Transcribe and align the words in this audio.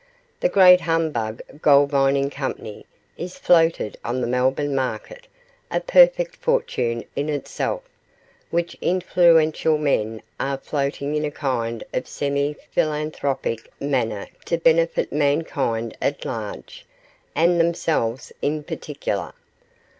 The 0.39 0.49
Great 0.49 0.81
Humbug 0.81 1.43
Gold 1.61 1.91
Mining 1.91 2.31
Company 2.31 2.87
is 3.19 3.37
floated 3.37 3.97
on 4.03 4.19
the 4.19 4.25
Melbourne 4.25 4.73
market 4.73 5.27
a 5.69 5.79
perfect 5.79 6.37
fortune 6.37 7.05
in 7.15 7.29
itself, 7.29 7.83
which 8.49 8.75
influential 8.81 9.77
men 9.77 10.23
are 10.39 10.57
floating 10.57 11.15
in 11.15 11.23
a 11.23 11.29
kind 11.29 11.83
of 11.93 12.07
semi 12.07 12.55
philanthropic 12.71 13.71
manner 13.79 14.25
to 14.45 14.57
benefit 14.57 15.13
mankind 15.13 15.95
at 16.01 16.25
large, 16.25 16.87
and 17.35 17.59
themselves 17.59 18.33
in 18.41 18.63
particular. 18.63 19.33